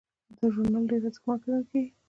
دا 0.37 0.45
ژورنال 0.53 0.83
ډیر 0.89 1.01
ارزښتمن 1.07 1.37
ګڼل 1.43 1.63
کیږي. 1.71 1.91